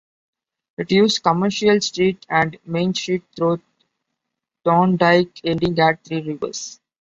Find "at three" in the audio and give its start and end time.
5.77-6.21